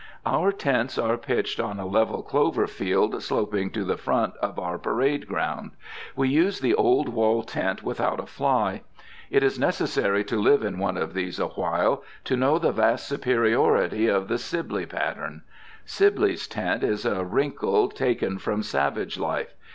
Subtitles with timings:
[0.25, 4.79] Our tents are pitched on a level clover field sloping to the front for our
[4.79, 5.73] parade ground.
[6.15, 8.81] We use the old wall tent without a fly.
[9.29, 14.07] It is necessary to live in one of these awhile to know the vast superiority
[14.07, 15.43] of the Sibley pattern.
[15.85, 19.53] Sibley's tent is a wrinkle taken from savage life.